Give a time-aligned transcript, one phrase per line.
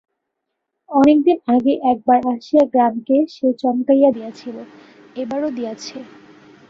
[0.89, 4.55] অনেক দিন আগে একবার আসিয়া গ্রামকে সে চমকাইয়া দিয়াছিল,
[5.15, 5.97] এবারও দিয়াছে।